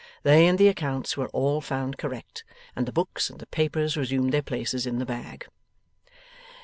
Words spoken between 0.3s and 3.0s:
and the accounts were all found correct, and the